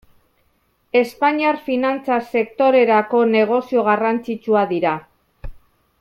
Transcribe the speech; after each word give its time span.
Espainiar 1.01 1.59
finantza 1.67 2.17
sektorerako 2.37 3.21
negozio 3.35 3.83
garrantzitsua 3.91 4.63
dira. 4.77 4.95